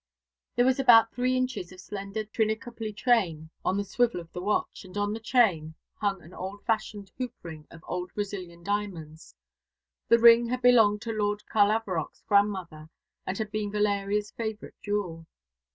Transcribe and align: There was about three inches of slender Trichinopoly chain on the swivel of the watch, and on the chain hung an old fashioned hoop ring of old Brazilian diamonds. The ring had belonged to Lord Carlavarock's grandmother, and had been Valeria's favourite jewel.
There 0.55 0.65
was 0.65 0.79
about 0.79 1.13
three 1.13 1.37
inches 1.37 1.71
of 1.71 1.79
slender 1.79 2.23
Trichinopoly 2.25 2.91
chain 2.97 3.51
on 3.63 3.77
the 3.77 3.83
swivel 3.83 4.19
of 4.19 4.33
the 4.33 4.41
watch, 4.41 4.83
and 4.83 4.97
on 4.97 5.13
the 5.13 5.19
chain 5.19 5.75
hung 5.93 6.23
an 6.23 6.33
old 6.33 6.65
fashioned 6.65 7.11
hoop 7.19 7.35
ring 7.43 7.67
of 7.69 7.83
old 7.87 8.11
Brazilian 8.15 8.63
diamonds. 8.63 9.35
The 10.07 10.17
ring 10.17 10.47
had 10.47 10.63
belonged 10.63 11.03
to 11.03 11.11
Lord 11.13 11.43
Carlavarock's 11.45 12.23
grandmother, 12.23 12.89
and 13.27 13.37
had 13.37 13.51
been 13.51 13.71
Valeria's 13.71 14.31
favourite 14.31 14.73
jewel. 14.81 15.27